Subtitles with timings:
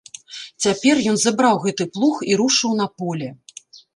[0.65, 3.29] Цяпер ён забраў гэты плуг і рушыў на поле.